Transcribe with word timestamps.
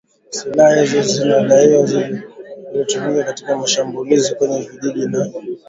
Silaha 0.31 0.81
hizo 0.81 1.01
zinadaiwa 1.03 1.85
zilitumika 1.85 3.23
katika 3.23 3.57
mashambulizi 3.57 4.35
kwenye 4.35 4.61
vijiji 4.61 5.05
na 5.05 5.31